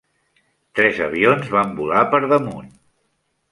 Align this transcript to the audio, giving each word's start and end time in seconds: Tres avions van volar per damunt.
Tres 0.79 1.01
avions 1.09 1.53
van 1.57 1.77
volar 1.81 2.03
per 2.17 2.25
damunt. 2.35 2.75